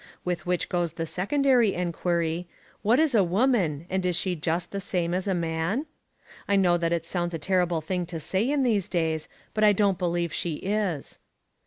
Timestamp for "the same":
4.71-5.13